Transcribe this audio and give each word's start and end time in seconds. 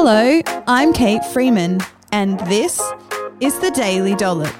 Hello, 0.00 0.40
I'm 0.68 0.92
Kate 0.92 1.24
Freeman, 1.24 1.80
and 2.12 2.38
this 2.46 2.80
is 3.40 3.58
the 3.58 3.72
Daily 3.72 4.14
Dollop. 4.14 4.54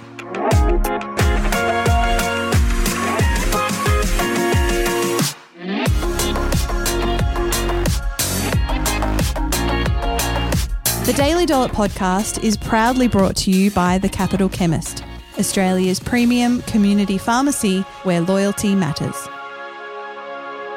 The 11.07 11.15
Daily 11.17 11.47
Dollop 11.47 11.71
podcast 11.71 12.43
is 12.43 12.57
proudly 12.57 13.07
brought 13.07 13.37
to 13.37 13.53
you 13.53 13.71
by 13.71 13.99
The 13.99 14.09
Capital 14.09 14.49
Chemist, 14.49 15.05
Australia's 15.39 16.01
premium 16.01 16.63
community 16.63 17.17
pharmacy 17.17 17.83
where 18.03 18.23
loyalty 18.23 18.75
matters. 18.75 19.29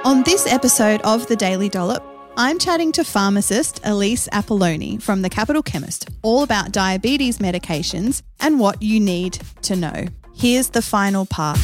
On 0.05 0.21
this 0.21 0.45
episode 0.45 1.01
of 1.01 1.25
The 1.25 1.35
Daily 1.35 1.67
Dollop, 1.67 2.10
I'm 2.43 2.57
chatting 2.57 2.91
to 2.93 3.03
pharmacist 3.03 3.81
Elise 3.83 4.27
Apolloni 4.29 4.99
from 4.99 5.21
The 5.21 5.29
Capital 5.29 5.61
Chemist 5.61 6.09
all 6.23 6.41
about 6.41 6.71
diabetes 6.71 7.37
medications 7.37 8.23
and 8.39 8.59
what 8.59 8.81
you 8.81 8.99
need 8.99 9.33
to 9.61 9.75
know. 9.75 10.07
Here's 10.33 10.69
the 10.69 10.81
final 10.81 11.27
part. 11.27 11.59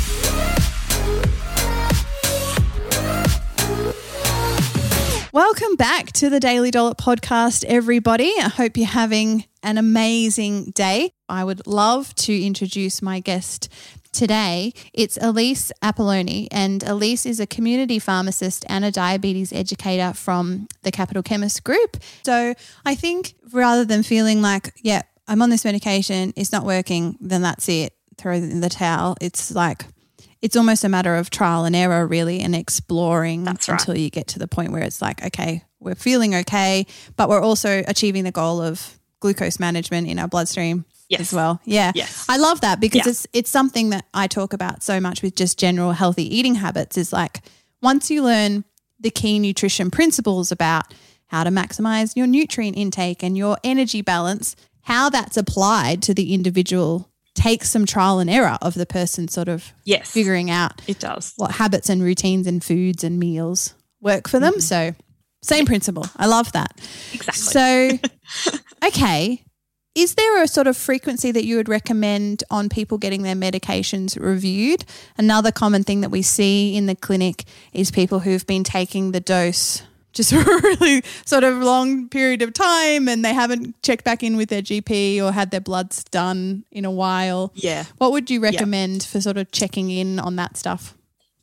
Welcome 5.33 5.77
back 5.77 6.11
to 6.13 6.29
the 6.29 6.39
Daily 6.39 6.69
Dollop 6.69 6.99
podcast, 6.99 7.65
everybody. 7.65 8.31
I 8.39 8.47
hope 8.47 8.77
you're 8.77 8.85
having 8.85 9.45
an 9.63 9.79
amazing 9.79 10.71
day. 10.75 11.11
I 11.27 11.43
would 11.43 11.65
love 11.65 12.13
to 12.15 12.39
introduce 12.39 13.01
my 13.01 13.19
guest 13.19 13.73
today. 14.17 14.73
It's 14.93 15.17
Elise 15.21 15.71
Apolloni, 15.83 16.47
and 16.49 16.81
Elise 16.83 17.25
is 17.27 17.39
a 17.39 17.45
community 17.45 17.99
pharmacist 17.99 18.65
and 18.67 18.83
a 18.83 18.91
diabetes 18.91 19.53
educator 19.53 20.11
from 20.11 20.67
the 20.81 20.91
Capital 20.91 21.21
Chemist 21.21 21.63
Group. 21.63 21.97
So 22.25 22.55
I 22.83 22.95
think 22.95 23.35
rather 23.53 23.85
than 23.85 24.01
feeling 24.01 24.41
like, 24.41 24.73
yeah, 24.81 25.03
I'm 25.27 25.41
on 25.43 25.51
this 25.51 25.63
medication, 25.63 26.33
it's 26.35 26.51
not 26.51 26.65
working, 26.65 27.15
then 27.21 27.43
that's 27.43 27.69
it, 27.69 27.93
throw 28.17 28.33
in 28.33 28.59
the 28.59 28.69
towel. 28.69 29.15
It's 29.21 29.53
like 29.53 29.85
it's 30.41 30.55
almost 30.55 30.83
a 30.83 30.89
matter 30.89 31.15
of 31.15 31.29
trial 31.29 31.65
and 31.65 31.75
error, 31.75 32.07
really, 32.07 32.39
and 32.39 32.55
exploring 32.55 33.45
right. 33.45 33.69
until 33.69 33.95
you 33.95 34.09
get 34.09 34.27
to 34.29 34.39
the 34.39 34.47
point 34.47 34.71
where 34.71 34.81
it's 34.81 35.01
like, 35.01 35.23
okay, 35.25 35.63
we're 35.79 35.95
feeling 35.95 36.33
okay, 36.33 36.87
but 37.17 37.29
we're 37.29 37.41
also 37.41 37.83
achieving 37.87 38.23
the 38.23 38.31
goal 38.31 38.61
of 38.63 38.99
glucose 39.19 39.59
management 39.59 40.07
in 40.07 40.17
our 40.17 40.27
bloodstream 40.27 40.85
Yes. 41.09 41.21
as 41.21 41.33
well. 41.33 41.61
Yeah. 41.65 41.91
Yes. 41.95 42.25
I 42.27 42.37
love 42.37 42.61
that 42.61 42.79
because 42.79 43.05
Yeah. 43.05 43.09
it's 43.11 43.27
it's 43.33 43.49
something 43.49 43.91
that 43.91 44.05
I 44.13 44.27
talk 44.27 44.53
about 44.53 44.83
so 44.83 44.99
much 44.99 45.21
with 45.21 45.35
just 45.35 45.57
general 45.59 45.93
healthy 45.93 46.23
eating 46.37 46.55
habits 46.55 46.97
is 46.97 47.13
like 47.13 47.41
once 47.81 48.09
you 48.11 48.23
learn 48.23 48.63
the 48.99 49.09
key 49.11 49.39
nutrition 49.39 49.89
principles 49.91 50.51
about 50.51 50.93
how 51.27 51.43
to 51.43 51.49
maximize 51.49 52.15
your 52.15 52.27
nutrient 52.27 52.75
intake 52.77 53.21
and 53.23 53.37
your 53.37 53.57
energy 53.63 54.01
balance, 54.01 54.55
how 54.81 55.09
that's 55.09 55.37
applied 55.37 56.01
to 56.03 56.13
the 56.13 56.33
individual 56.33 57.09
takes 57.35 57.69
some 57.69 57.85
trial 57.85 58.17
and 58.19 58.29
error 58.29 58.57
of 58.61 58.73
the 58.73 58.85
person 58.85 59.27
sort 59.27 59.47
of 59.47 59.71
Yes. 59.85 60.09
figuring 60.09 60.49
out 60.49 60.81
It 60.87 60.99
does. 60.99 61.33
what 61.37 61.51
habits 61.51 61.87
and 61.89 62.01
routines 62.01 62.47
and 62.47 62.63
foods 62.63 63.03
and 63.03 63.19
meals 63.19 63.75
work 64.01 64.27
for 64.27 64.39
them. 64.39 64.53
Mm-hmm. 64.53 64.61
So, 64.61 64.95
same 65.43 65.65
principle. 65.67 66.05
I 66.17 66.25
love 66.25 66.51
that. 66.53 66.71
Exactly. 67.13 67.99
So, 68.41 68.57
okay. 68.87 69.43
Is 69.97 70.13
there 70.13 70.43
a 70.43 70.47
sort 70.47 70.67
of 70.67 70.77
frequency 70.77 71.31
that 71.31 71.43
you 71.43 71.55
would 71.55 71.67
recommend 71.67 72.43
on 72.51 72.69
people 72.69 72.99
getting 72.99 73.23
their 73.23 73.33
medications 73.33 74.15
reviewed? 74.19 74.85
Another 75.17 75.51
common 75.51 75.83
thing 75.83 76.01
that 76.01 76.11
we 76.11 76.21
see 76.21 76.75
in 76.75 76.85
the 76.85 76.93
clinic 76.93 77.45
is 77.73 77.89
people 77.89 78.19
who've 78.19 78.45
been 78.45 78.63
taking 78.63 79.11
the 79.11 79.19
dose 79.19 79.81
just 80.13 80.29
for 80.33 80.39
a 80.39 80.61
really 80.61 81.03
sort 81.25 81.43
of 81.43 81.57
long 81.57 82.09
period 82.09 82.43
of 82.43 82.53
time 82.53 83.07
and 83.07 83.25
they 83.25 83.33
haven't 83.33 83.81
checked 83.81 84.03
back 84.03 84.21
in 84.21 84.37
with 84.37 84.49
their 84.49 84.61
GP 84.61 85.19
or 85.19 85.31
had 85.31 85.49
their 85.49 85.61
bloods 85.61 86.03
done 86.03 86.63
in 86.71 86.85
a 86.85 86.91
while. 86.91 87.51
yeah. 87.55 87.85
What 87.97 88.11
would 88.11 88.29
you 88.29 88.39
recommend 88.39 89.01
for 89.03 89.19
sort 89.19 89.37
of 89.37 89.51
checking 89.51 89.89
in 89.89 90.19
on 90.19 90.35
that 90.35 90.57
stuff? 90.57 90.93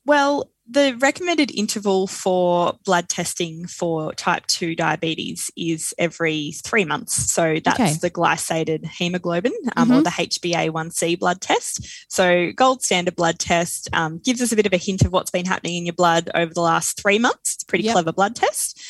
Well, 0.06 0.49
the 0.67 0.97
recommended 0.99 1.51
interval 1.55 2.07
for 2.07 2.73
blood 2.85 3.09
testing 3.09 3.67
for 3.67 4.15
type 4.15 4.47
2 4.47 4.75
diabetes 4.75 5.51
is 5.57 5.93
every 5.99 6.53
three 6.65 6.85
months. 6.87 7.33
So 7.33 7.61
that's 7.63 7.81
Okay. 7.81 7.93
the 8.01 8.11
glycated 8.11 8.85
hemoglobin 8.87 9.53
um, 9.77 9.91
or 9.91 10.01
the 10.03 10.11
HbA1c 10.11 11.19
blood 11.19 11.41
test. 11.43 11.87
So, 12.09 12.51
gold 12.53 12.83
standard 12.83 13.15
blood 13.15 13.39
test 13.39 13.89
um, 13.93 14.19
gives 14.19 14.41
us 14.41 14.53
a 14.53 14.57
bit 14.57 14.67
of 14.67 14.73
a 14.73 14.79
hint 14.79 15.03
of 15.05 15.13
what's 15.13 15.31
been 15.31 15.45
happening 15.45 15.77
in 15.77 15.87
your 15.87 15.93
blood 15.95 16.31
over 16.35 16.55
the 16.55 16.63
last 16.63 17.01
three 17.01 17.19
months. 17.19 17.55
It's 17.55 17.63
a 17.65 17.67
pretty 17.67 17.85
Yep. 17.85 17.93
clever 17.93 18.13
blood 18.13 18.35
test. 18.35 18.81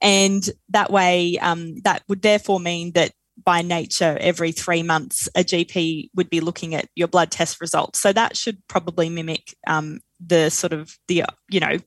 And 0.00 0.48
that 0.70 0.90
way, 0.90 1.38
um, 1.38 1.80
that 1.82 2.04
would 2.08 2.22
therefore 2.22 2.60
mean 2.60 2.92
that 2.92 3.10
by 3.44 3.62
nature, 3.62 4.16
every 4.20 4.52
three 4.52 4.82
months, 4.82 5.28
a 5.34 5.44
GP 5.44 6.10
would 6.14 6.30
be 6.30 6.40
looking 6.40 6.74
at 6.74 6.88
your 6.94 7.08
blood 7.08 7.30
test 7.30 7.60
results. 7.60 8.00
So 8.00 8.12
that 8.12 8.36
should 8.36 8.58
probably 8.68 9.08
mimic 9.08 9.54
um, 9.66 10.00
the 10.24 10.50
sort 10.50 10.72
of 10.72 10.96
the, 11.06 11.24
you 11.48 11.60
know, 11.60 11.78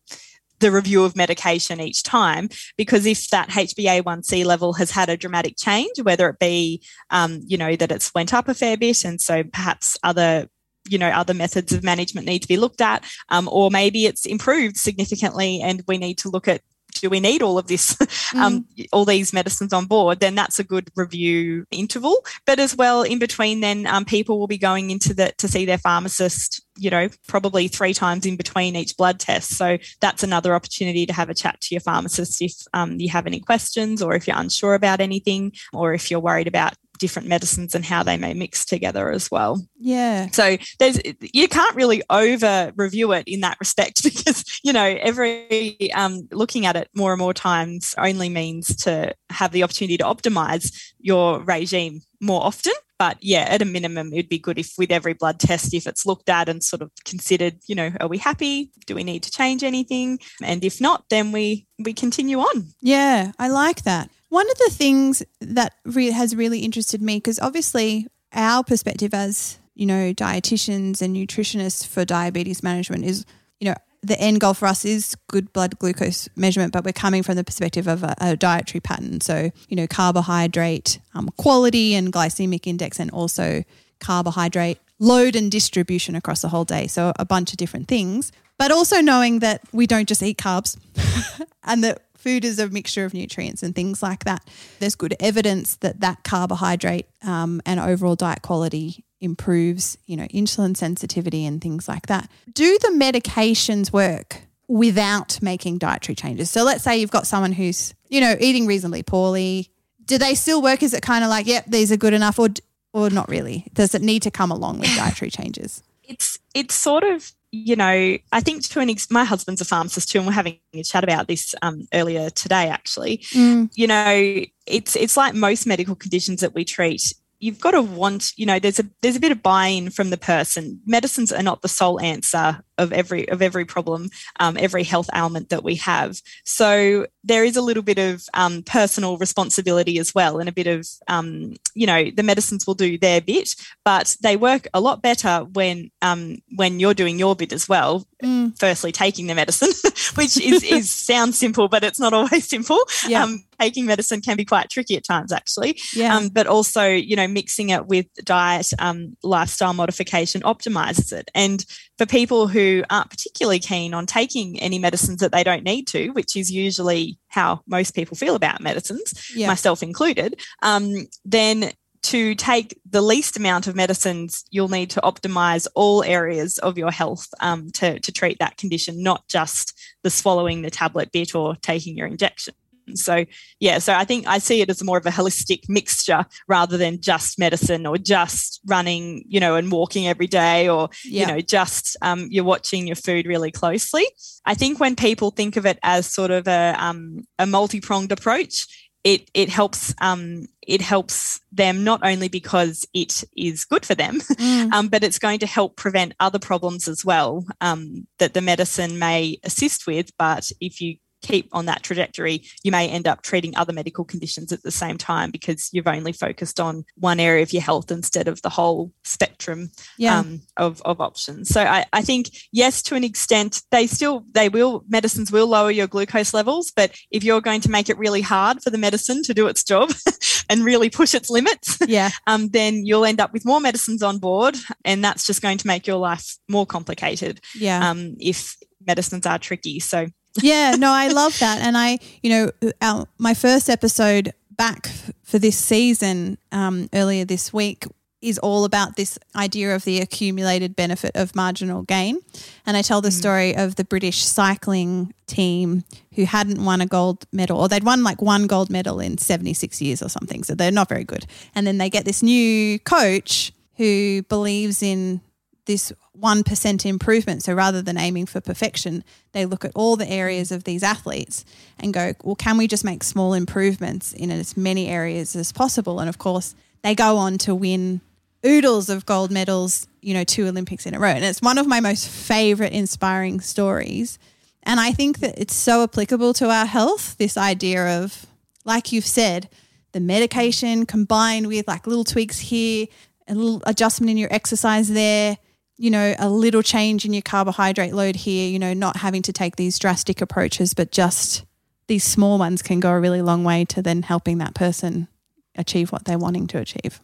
the 0.59 0.72
review 0.72 1.03
of 1.03 1.16
medication 1.16 1.81
each 1.81 2.03
time 2.03 2.47
because 2.78 3.06
if 3.06 3.29
that 3.29 3.50
HbA1c 3.50 4.45
level 4.45 4.73
has 4.73 4.91
had 4.91 5.09
a 5.09 5.17
dramatic 5.17 5.56
change, 5.57 6.00
whether 6.03 6.29
it 6.29 6.39
be, 6.39 6.84
um, 7.09 7.41
you 7.45 7.57
know, 7.57 7.75
that 7.75 7.91
it's 7.91 8.13
went 8.13 8.33
up 8.33 8.47
a 8.47 8.53
fair 8.53 8.78
bit 8.78 9.03
and 9.03 9.19
so 9.19 9.44
perhaps 9.44 9.97
other 10.03 10.47
you 10.89 10.97
know 10.97 11.09
other 11.09 11.35
methods 11.35 11.72
of 11.72 11.83
management 11.83 12.25
need 12.25 12.39
to 12.39 12.47
be 12.47 12.57
looked 12.57 12.81
at 12.81 13.06
um, 13.29 13.47
or 13.51 13.69
maybe 13.69 14.07
it's 14.07 14.25
improved 14.25 14.78
significantly 14.78 15.62
and 15.62 15.83
we 15.88 15.95
need 15.97 16.18
to 16.18 16.28
look 16.28 16.47
at 16.47 16.62
do 17.01 17.09
we 17.09 17.19
need 17.19 17.41
all 17.41 17.57
of 17.57 17.67
this 17.67 17.97
um, 18.35 18.66
all 18.91 19.06
these 19.06 19.34
medicines 19.34 19.73
on 19.73 19.85
board 19.85 20.19
then 20.19 20.35
that's 20.35 20.59
a 20.59 20.63
good 20.63 20.89
review 20.95 21.66
interval. 21.72 22.23
But 22.45 22.59
as 22.59 22.75
well 22.75 23.03
in 23.03 23.19
between 23.19 23.59
then 23.59 23.88
um, 23.88 24.06
people 24.06 24.39
will 24.39 24.47
be 24.47 24.57
going 24.57 24.91
into 24.91 25.13
the 25.13 25.34
to 25.38 25.47
see 25.47 25.66
their 25.66 25.78
pharmacist 25.78 26.63
you 26.78 26.89
know 26.89 27.09
probably 27.28 27.67
three 27.67 27.94
times 27.94 28.25
in 28.25 28.38
between 28.38 28.75
each 28.75 28.95
blood 28.95 29.19
test. 29.19 29.57
So 29.57 29.78
that's 30.00 30.23
another 30.23 30.56
opportunity 30.56 31.06
to 31.06 31.13
have 31.13 31.29
a 31.29 31.34
chat 31.34 31.59
to 31.62 31.75
your 31.75 31.81
pharmacist 31.81 32.41
if 32.41 32.53
um, 32.73 33.00
you 33.00 33.09
have 33.09 33.28
any 33.28 33.39
questions 33.39 34.01
or 34.01 34.16
if 34.16 34.28
you're 34.28 34.38
unsure 34.38 34.75
about 34.75 35.01
anything 35.01 35.53
or 35.73 35.94
if 35.94 36.09
you're 36.09 36.19
worried 36.19 36.47
about 36.47 36.73
different 37.01 37.28
medicines 37.28 37.75
and 37.75 37.84
how 37.84 38.03
they 38.03 38.16
may 38.16 38.34
mix 38.34 38.63
together 38.63 39.12
as 39.12 39.29
well 39.29 39.62
Yeah. 39.78 40.28
so 40.31 40.56
there's 40.79 41.00
you 41.22 41.47
can't 41.50 41.75
really 41.75 42.01
over 42.09 42.72
review 42.78 43.12
it 43.12 43.23
in 43.28 43.41
that 43.41 43.57
respect 43.59 44.03
because 44.07 44.45
you 44.63 44.72
know 44.72 44.85
every 44.85 45.91
um, 45.94 46.28
looking 46.31 46.66
at 46.66 46.75
it 46.75 46.88
more 46.95 47.12
and 47.12 47.19
more 47.19 47.34
times 47.34 47.94
only 47.97 48.29
means 48.29 48.73
to 48.84 49.13
have 49.29 49.51
the 49.51 49.63
opportunity 49.63 49.97
to 49.97 50.03
optimize 50.03 50.72
your 51.00 51.39
regime 51.41 52.01
more 52.22 52.44
often. 52.44 52.73
But 53.00 53.18
yeah, 53.19 53.47
at 53.50 53.63
a 53.63 53.66
minimum, 53.66 54.13
it'd 54.13 54.29
be 54.29 54.38
good 54.38 54.59
if 54.59 54.73
with 54.78 54.91
every 54.91 55.13
blood 55.13 55.39
test, 55.39 55.73
if 55.73 55.88
it's 55.88 56.06
looked 56.06 56.29
at 56.29 56.47
and 56.47 56.63
sort 56.63 56.83
of 56.83 56.91
considered, 57.03 57.56
you 57.68 57.73
know, 57.73 57.91
are 58.00 58.07
we 58.07 58.19
happy? 58.19 58.72
Do 58.85 58.94
we 58.94 59.03
need 59.03 59.23
to 59.23 59.31
change 59.31 59.63
anything? 59.63 60.19
And 60.44 60.63
if 60.63 60.79
not, 60.79 61.06
then 61.09 61.31
we 61.31 61.66
we 61.79 61.94
continue 61.94 62.39
on. 62.39 62.68
Yeah, 62.79 63.31
I 63.39 63.47
like 63.47 63.81
that. 63.83 64.12
One 64.31 64.50
of 64.50 64.58
the 64.59 64.69
things 64.72 65.22
that 65.42 65.74
re- 65.84 66.12
has 66.12 66.38
really 66.38 66.59
interested 66.59 67.02
me, 67.02 67.18
because 67.18 67.38
obviously 67.38 68.08
our 68.31 68.64
perspective 68.64 69.14
as, 69.14 69.59
you 69.75 69.86
know, 69.86 70.14
dietitians 70.14 71.02
and 71.02 71.14
nutritionists 71.14 71.86
for 71.86 72.06
diabetes 72.06 72.64
management 72.64 73.03
is, 73.03 73.25
you 73.59 73.68
know, 73.68 73.75
the 74.02 74.18
end 74.22 74.40
goal 74.40 74.53
for 74.53 74.69
us 74.69 74.86
is 74.86 75.18
good 75.28 75.52
blood 75.52 75.78
glucose 75.80 76.30
measurement, 76.38 76.72
but 76.72 76.86
we're 76.86 76.94
coming 76.94 77.24
from 77.24 77.36
the 77.36 77.44
perspective 77.44 77.88
of 77.88 78.03
a, 78.03 78.16
a 78.22 78.38
dietary 78.38 78.80
pattern. 78.80 79.19
So, 79.19 79.52
you 79.68 79.75
know, 79.75 79.86
carbohydrate 79.86 81.02
um, 81.13 81.28
quality 81.36 81.94
and 81.94 82.13
glycemic 82.13 82.66
index, 82.66 83.02
and 83.02 83.12
also 83.12 83.66
carbohydrate 84.00 84.80
load 85.00 85.36
and 85.36 85.52
distribution 85.52 86.16
across 86.16 86.42
the 86.42 86.48
whole 86.48 86.63
day. 86.63 86.88
So, 86.88 87.12
a 87.19 87.25
bunch 87.25 87.52
of 87.52 87.58
different 87.58 87.90
things, 87.90 88.31
but 88.58 88.72
also 88.72 89.02
knowing 89.02 89.40
that 89.40 89.62
we 89.74 89.88
don't 89.88 90.08
just 90.08 90.24
eat 90.24 90.38
carbs 90.38 90.78
and 91.66 91.84
that 91.84 92.02
food 92.21 92.45
is 92.45 92.59
a 92.59 92.69
mixture 92.69 93.05
of 93.05 93.13
nutrients 93.13 93.63
and 93.63 93.75
things 93.75 94.01
like 94.01 94.23
that. 94.25 94.47
There's 94.79 94.95
good 94.95 95.15
evidence 95.19 95.75
that 95.77 95.99
that 96.01 96.23
carbohydrate 96.23 97.07
um, 97.23 97.62
and 97.65 97.79
overall 97.79 98.15
diet 98.15 98.41
quality 98.41 99.03
improves, 99.19 99.97
you 100.06 100.18
know, 100.18 100.25
insulin 100.27 100.75
sensitivity 100.75 101.45
and 101.45 101.62
things 101.62 101.88
like 101.88 102.07
that. 102.07 102.29
Do 102.51 102.77
the 102.79 102.89
medications 102.89 103.91
work 103.91 104.41
without 104.68 105.41
making 105.41 105.77
dietary 105.77 106.15
changes? 106.15 106.50
So 106.50 106.63
let's 106.63 106.83
say 106.83 106.97
you've 106.97 107.12
got 107.12 107.27
someone 107.27 107.51
who's, 107.51 107.94
you 108.09 108.21
know, 108.21 108.35
eating 108.39 108.65
reasonably 108.65 109.03
poorly. 109.03 109.69
Do 110.06 110.17
they 110.17 110.35
still 110.35 110.62
work? 110.62 110.83
Is 110.83 110.94
it 110.94 111.01
kind 111.01 111.24
of 111.24 111.29
like, 111.29 111.45
yep, 111.45 111.65
these 111.67 111.91
are 111.91 111.97
good 111.97 112.13
enough 112.13 112.39
or 112.39 112.50
or 112.94 113.09
not 113.09 113.29
really? 113.29 113.67
Does 113.74 113.95
it 113.95 114.01
need 114.01 114.24
to 114.24 114.31
come 114.31 114.51
along 114.51 114.79
with 114.79 114.89
dietary 114.95 115.31
changes? 115.31 115.83
It's 116.03 116.39
it's 116.53 116.75
sort 116.75 117.03
of 117.03 117.31
you 117.51 117.75
know, 117.75 118.18
I 118.31 118.39
think 118.39 118.63
to 118.63 118.80
an 118.80 118.89
ex- 118.89 119.12
my 119.12 119.24
husband's 119.25 119.62
a 119.62 119.65
pharmacist 119.65 120.09
too, 120.09 120.19
and 120.19 120.27
we're 120.27 120.33
having 120.33 120.59
a 120.74 120.83
chat 120.83 121.03
about 121.03 121.27
this 121.27 121.53
um, 121.62 121.88
earlier 121.94 122.30
today. 122.30 122.68
Actually, 122.69 123.18
Mm. 123.33 123.69
you 123.75 123.88
know, 123.88 124.44
it's 124.65 124.95
it's 124.95 125.18
like 125.18 125.33
most 125.33 125.65
medical 125.68 125.95
conditions 125.95 126.42
that 126.42 126.56
we 126.56 126.63
treat. 126.63 127.13
You've 127.39 127.59
got 127.59 127.71
to 127.71 127.81
want, 127.81 128.33
you 128.38 128.45
know, 128.45 128.59
there's 128.59 128.80
a 128.80 128.86
there's 129.01 129.15
a 129.15 129.19
bit 129.19 129.31
of 129.31 129.42
buy-in 129.44 129.89
from 129.89 130.12
the 130.12 130.18
person. 130.18 130.80
Medicines 130.86 131.31
are 131.31 131.44
not 131.44 131.62
the 131.62 131.68
sole 131.68 132.00
answer 132.00 132.62
of 132.81 132.92
every 132.92 133.28
of 133.30 133.42
every 133.42 133.66
problem, 133.66 134.10
um, 134.39 134.57
every 134.57 134.83
health 134.83 135.10
ailment 135.16 135.50
that 135.50 135.63
we 135.63 135.75
have. 135.75 136.22
So 136.44 137.07
there 137.24 137.44
is 137.44 137.56
a 137.56 137.62
little 137.62 137.83
bit 137.83 138.00
of 138.00 138.24
um, 138.33 138.63
personal 138.63 139.18
responsibility 139.18 140.00
as 140.00 140.13
well, 140.13 140.39
and 140.39 140.50
a 140.50 140.51
bit 140.51 140.68
of 140.68 140.88
um, 141.07 141.56
you 141.74 141.88
know 141.88 142.10
the 142.10 142.24
medicines 142.24 142.66
will 142.66 142.74
do 142.74 142.98
their 142.98 143.22
bit, 143.22 143.56
but 143.86 144.16
they 144.22 144.36
work 144.36 144.68
a 144.74 144.81
lot 144.81 145.01
better 145.01 145.45
when 145.54 145.92
um, 146.01 146.39
when 146.56 146.80
you're 146.80 146.94
doing 146.94 147.19
your 147.19 147.36
bit 147.36 147.54
as 147.54 147.69
well. 147.69 148.06
Mm. 148.24 148.57
Firstly, 148.60 148.92
taking 148.92 149.27
the 149.27 149.36
medicine, 149.36 149.69
which 150.16 150.39
is, 150.39 150.63
is 150.63 150.89
sounds 150.92 151.38
simple, 151.38 151.68
but 151.68 151.84
it's 151.84 152.00
not 152.00 152.13
always 152.13 152.48
simple. 152.48 152.80
Yeah. 153.07 153.24
Um, 153.24 153.44
taking 153.62 153.86
medicine 153.86 154.22
can 154.22 154.38
be 154.38 154.45
quite 154.45 154.69
tricky 154.69 154.95
at 154.95 155.04
times, 155.04 155.31
actually. 155.31 155.80
Yeah. 155.94 156.16
Um, 156.16 156.30
but 156.30 156.48
also, 156.48 156.88
you 156.88 157.16
know, 157.16 157.27
mixing 157.27 157.69
it 157.69 157.88
with 157.88 158.07
diet, 158.24 158.72
um, 158.80 159.16
lifestyle 159.24 159.74
modification 159.74 160.42
optimizes 160.42 161.13
it. 161.13 161.30
And 161.36 161.63
for 161.98 162.06
people 162.06 162.48
who 162.48 162.70
aren't 162.89 163.09
particularly 163.09 163.59
keen 163.59 163.94
on 163.94 164.06
taking 164.06 164.59
any 164.59 164.79
medicines 164.79 165.19
that 165.19 165.31
they 165.31 165.44
don't 165.44 165.63
need 165.63 165.88
to, 165.88 166.09
which 166.09 166.35
is 166.35 166.51
usually 166.51 167.18
how 167.27 167.62
most 167.68 167.95
people 167.95 168.18
feel 168.18 168.35
about 168.35 168.62
medicines, 168.62 169.13
yeah. 169.35 169.47
myself 169.47 169.83
included, 169.83 170.39
um, 170.62 171.07
then 171.25 171.71
to 172.03 172.33
take 172.35 172.79
the 172.89 173.01
least 173.01 173.38
amount 173.38 173.68
of 173.68 173.75
medicines, 173.75 174.44
you'll 174.50 174.68
need 174.68 174.89
to 174.89 175.01
optimize 175.01 175.68
all 175.75 176.03
areas 176.03 176.57
of 176.59 176.77
your 176.77 176.91
health 176.91 177.27
um, 177.41 177.69
to, 177.71 178.00
to 178.00 178.12
treat 178.12 178.39
that 178.39 178.57
condition, 178.57 179.03
not 179.03 179.27
just 179.27 179.79
the 180.03 180.09
swallowing 180.09 180.62
the 180.62 180.71
tablet 180.71 181.12
bit 181.12 181.35
or 181.35 181.56
taking 181.57 181.95
your 181.95 182.07
injection. 182.07 182.56
So, 182.95 183.25
yeah, 183.59 183.79
so 183.79 183.93
I 183.93 184.05
think 184.05 184.27
I 184.27 184.38
see 184.38 184.61
it 184.61 184.69
as 184.69 184.83
more 184.83 184.97
of 184.97 185.05
a 185.05 185.09
holistic 185.09 185.69
mixture 185.69 186.25
rather 186.47 186.77
than 186.77 187.01
just 187.01 187.39
medicine 187.39 187.85
or 187.85 187.97
just 187.97 188.59
running, 188.65 189.23
you 189.27 189.39
know, 189.39 189.55
and 189.55 189.71
walking 189.71 190.07
every 190.07 190.27
day 190.27 190.69
or, 190.69 190.89
yeah. 191.03 191.21
you 191.21 191.27
know, 191.27 191.41
just 191.41 191.97
um, 192.01 192.27
you're 192.29 192.43
watching 192.43 192.88
your 192.88 192.95
food 192.95 193.25
really 193.25 193.51
closely. 193.51 194.05
I 194.45 194.53
think 194.55 194.79
when 194.79 194.95
people 194.95 195.31
think 195.31 195.57
of 195.57 195.65
it 195.65 195.79
as 195.83 196.05
sort 196.05 196.31
of 196.31 196.47
a, 196.47 196.75
um, 196.77 197.25
a 197.38 197.45
multi 197.45 197.81
pronged 197.81 198.11
approach, 198.11 198.65
it 199.03 199.29
it 199.33 199.49
helps 199.49 199.93
um, 200.01 200.47
it 200.61 200.81
helps 200.81 201.41
them 201.51 201.83
not 201.83 202.01
only 202.03 202.27
because 202.27 202.85
it 202.93 203.23
is 203.35 203.65
good 203.65 203.85
for 203.85 203.95
them, 203.95 204.19
mm. 204.19 204.71
um, 204.73 204.88
but 204.89 205.03
it's 205.03 205.19
going 205.19 205.39
to 205.39 205.47
help 205.47 205.75
prevent 205.75 206.13
other 206.19 206.39
problems 206.39 206.88
as 206.88 207.03
well 207.03 207.45
um, 207.61 208.07
that 208.19 208.33
the 208.33 208.41
medicine 208.41 208.99
may 208.99 209.38
assist 209.43 209.88
with. 209.88 210.11
But 210.17 210.51
if 210.59 210.81
you 210.81 210.97
keep 211.21 211.47
on 211.51 211.65
that 211.65 211.83
trajectory, 211.83 212.44
you 212.63 212.71
may 212.71 212.88
end 212.88 213.07
up 213.07 213.21
treating 213.21 213.56
other 213.56 213.73
medical 213.73 214.03
conditions 214.03 214.51
at 214.51 214.63
the 214.63 214.71
same 214.71 214.97
time 214.97 215.31
because 215.31 215.69
you've 215.71 215.88
only 215.88 216.13
focused 216.13 216.59
on 216.59 216.85
one 216.95 217.19
area 217.19 217.44
of 217.44 217.53
your 217.53 217.62
health 217.62 217.91
instead 217.91 218.27
of 218.27 218.41
the 218.41 218.50
whole 218.50 218.91
spectrum 219.03 219.71
yeah. 219.97 220.19
um, 220.19 220.41
of, 220.57 220.81
of 220.83 221.00
options. 221.01 221.50
So 221.50 221.62
I, 221.62 221.85
I 221.94 222.01
think, 222.01 222.29
yes, 222.51 222.81
to 222.83 222.95
an 222.95 223.03
extent, 223.03 223.62
they 223.71 223.88
still, 223.88 224.25
they 224.31 224.50
will, 224.50 224.83
medicines 224.88 225.31
will 225.31 225.47
lower 225.47 225.71
your 225.71 225.88
glucose 225.88 226.33
levels, 226.33 226.71
but 226.75 226.95
if 227.12 227.24
you're 227.24 227.41
going 227.41 227.62
to 227.62 227.71
make 227.71 227.89
it 227.89 227.97
really 227.97 228.21
hard 228.21 228.62
for 228.62 228.69
the 228.69 228.77
medicine 228.77 229.24
to 229.24 229.33
do 229.33 229.47
its 229.47 229.63
job 229.63 229.91
and 230.50 230.65
really 230.65 230.89
push 230.89 231.13
its 231.13 231.29
limits, 231.29 231.77
yeah. 231.88 232.09
um, 232.27 232.50
then 232.50 232.85
you'll 232.85 233.06
end 233.06 233.19
up 233.19 233.33
with 233.33 233.45
more 233.45 233.59
medicines 233.62 234.03
on 234.03 234.17
board. 234.17 234.57
And 234.85 235.03
that's 235.03 235.25
just 235.25 235.41
going 235.41 235.57
to 235.59 235.67
make 235.67 235.88
your 235.88 235.97
life 235.97 236.38
more 236.47 236.65
complicated. 236.65 237.39
Yeah. 237.56 237.89
Um, 237.89 238.15
if 238.19 238.57
medicines 238.85 239.25
are 239.25 239.39
tricky. 239.39 239.79
So 239.79 240.07
yeah, 240.36 240.75
no, 240.78 240.92
I 240.92 241.10
love 241.10 241.38
that. 241.39 241.60
And 241.62 241.78
I, 241.78 242.00
you 242.22 242.30
know, 242.30 242.72
our, 242.81 243.06
my 243.18 243.33
first 243.33 243.69
episode 243.69 244.33
back 244.51 244.88
for 245.24 245.39
this 245.39 245.57
season 245.57 246.38
um, 246.51 246.89
earlier 246.94 247.25
this 247.25 247.51
week 247.51 247.86
is 248.22 248.38
all 248.38 248.66
about 248.66 248.95
this 248.95 249.18
idea 249.36 249.75
of 249.75 249.83
the 249.83 250.00
accumulated 250.00 250.75
benefit 250.75 251.12
of 251.16 251.36
marginal 251.36 251.81
gain. 251.81 252.19
And 252.66 252.78
I 252.78 252.83
tell 252.83 253.01
the 253.01 253.10
mm. 253.10 253.19
story 253.19 253.56
of 253.56 253.75
the 253.75 253.83
British 253.83 254.24
cycling 254.24 255.13
team 255.25 255.83
who 256.13 256.25
hadn't 256.25 256.63
won 256.63 256.81
a 256.81 256.86
gold 256.86 257.25
medal, 257.31 257.60
or 257.60 257.68
they'd 257.68 257.84
won 257.84 258.04
like 258.04 258.22
one 258.22 258.45
gold 258.45 258.69
medal 258.69 259.00
in 259.00 259.18
76 259.18 259.81
years 259.81 260.04
or 260.04 260.10
something. 260.10 260.44
So 260.44 260.54
they're 260.54 260.72
not 260.72 260.89
very 260.89 261.04
good. 261.04 261.25
And 261.56 261.66
then 261.66 261.80
they 261.80 261.89
get 261.89 262.06
this 262.06 262.22
new 262.22 262.77
coach 262.80 263.54
who 263.77 264.22
believes 264.24 264.84
in 264.84 265.22
this 265.66 265.92
1% 266.19 266.86
improvement. 266.86 267.44
So 267.44 267.54
rather 267.54 267.81
than 267.81 267.98
aiming 267.98 268.25
for 268.25 268.42
perfection, 268.42 269.04
they 269.31 269.46
look 269.46 269.63
at 269.63 269.72
all 269.75 269.96
the 269.96 270.10
areas 270.10 270.52
of 270.52 270.66
these 270.66 270.84
athletes 270.84 271.46
and 271.80 271.94
go, 271.94 272.13
well, 272.24 272.36
can 272.36 272.58
we 272.58 272.68
just 272.68 272.84
make 272.84 273.04
small 273.04 273.34
improvements 273.34 274.13
in 274.13 274.30
as 274.30 274.58
many 274.58 274.88
areas 274.88 275.36
as 275.36 275.52
possible? 275.52 276.00
And 276.00 276.10
of 276.10 276.18
course, 276.18 276.54
they 276.84 276.96
go 276.96 277.18
on 277.18 277.38
to 277.40 277.56
win 277.56 278.02
oodles 278.46 278.90
of 278.90 279.06
gold 279.06 279.31
medals, 279.31 279.88
you 280.02 280.13
know, 280.13 280.24
two 280.24 280.48
Olympics 280.48 280.86
in 280.86 280.94
a 280.94 281.00
row. 281.00 281.10
And 281.10 281.24
it's 281.24 281.42
one 281.42 281.58
of 281.58 281.68
my 281.68 281.80
most 281.80 282.08
favorite 282.08 282.74
inspiring 282.74 283.40
stories. 283.40 284.19
And 284.63 284.80
I 284.80 284.92
think 284.92 285.19
that 285.19 285.40
it's 285.40 285.56
so 285.56 285.84
applicable 285.84 286.34
to 286.36 286.50
our 286.50 286.66
health, 286.66 287.18
this 287.18 287.38
idea 287.38 288.04
of, 288.04 288.25
like 288.66 288.92
you've 288.92 289.06
said, 289.06 289.50
the 289.92 290.00
medication 290.00 290.86
combined 290.86 291.48
with 291.48 291.68
like 291.68 291.88
little 291.88 292.04
tweaks 292.04 292.40
here, 292.40 292.88
a 293.28 293.36
little 293.36 293.62
adjustment 293.66 294.10
in 294.10 294.18
your 294.18 294.31
exercise 294.34 294.90
there, 294.90 295.38
you 295.81 295.89
know, 295.89 296.13
a 296.19 296.30
little 296.30 296.62
change 296.62 297.06
in 297.06 297.12
your 297.13 297.24
carbohydrate 297.24 297.92
load 297.92 298.16
here, 298.16 298.48
you 298.48 298.60
know, 298.60 298.72
not 298.72 298.98
having 298.98 299.24
to 299.24 299.33
take 299.33 299.56
these 299.56 299.80
drastic 299.80 300.22
approaches, 300.22 300.75
but 300.75 300.92
just 300.92 301.44
these 301.88 302.04
small 302.04 302.38
ones 302.38 302.62
can 302.62 302.80
go 302.80 302.92
a 302.92 303.00
really 303.00 303.24
long 303.24 303.44
way 303.44 303.66
to 303.66 303.81
then 303.81 304.04
helping 304.04 304.38
that 304.38 304.54
person 304.54 305.07
achieve 305.56 305.92
what 305.92 306.06
they're 306.06 306.19
wanting 306.19 306.45
to 306.45 306.60
achieve. 306.60 307.01